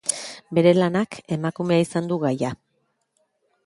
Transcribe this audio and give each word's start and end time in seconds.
Bere 0.57 0.71
lanak 0.77 1.19
emakumea 1.37 1.87
izan 1.87 2.11
du 2.13 2.21
gaia. 2.27 2.55